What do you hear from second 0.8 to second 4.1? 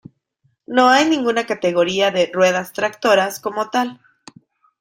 hay ninguna categoría de "ruedas tractoras" como tal.